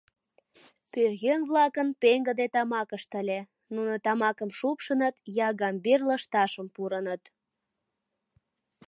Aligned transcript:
Пӧръеҥ-влакын 0.91 1.89
пеҥгыде 2.01 2.45
тамакышт 2.53 3.11
ыле; 3.21 3.39
нуно 3.75 3.93
тамакым 4.05 4.49
шупшыныт, 4.57 5.15
я 5.45 5.49
гамбир 5.61 5.99
лышташым 6.09 6.67
пурыныт. 6.75 7.23